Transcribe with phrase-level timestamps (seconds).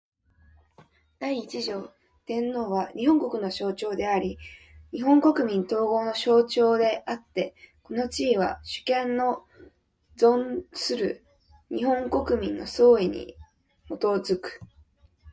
[1.19, 1.93] 第一条
[2.25, 4.39] 天皇は、日本国の象徴であり
[4.91, 9.45] 日本国民統合の象徴であつて、この地位は、主権の
[10.17, 11.23] 存する
[11.69, 13.35] 日本国民の総意に
[13.93, 14.59] 基く。